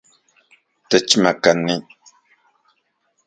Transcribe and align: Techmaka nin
Techmaka 0.89 1.51
nin 1.55 1.81